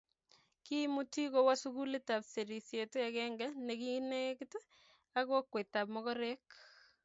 Kiimuti 0.65 1.21
kowo 1.33 1.51
sukulitap 1.61 2.21
serisiet 2.33 2.91
agenge 3.07 3.47
nekinegit 3.65 4.53
ak 5.17 5.25
kokwetab 5.29 5.87
mogorek 5.93 6.45